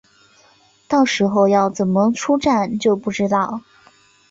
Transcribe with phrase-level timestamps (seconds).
[0.87, 3.61] 到时候要怎么出站就不知道